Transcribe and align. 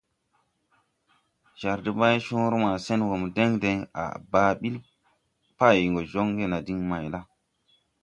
Jar 1.59 1.77
debaywoore 1.85 2.57
ma 2.63 2.71
sen 2.85 2.99
mo 3.09 3.15
deŋ 3.35 3.51
deŋ 3.63 3.77
à 4.01 4.03
á 4.41 4.51
ɓil 4.59 4.75
pay 5.57 5.79
joŋge 6.11 6.45
na 6.49 6.57
diŋ 6.65 6.79
may 6.89 7.05
la?». 7.13 7.19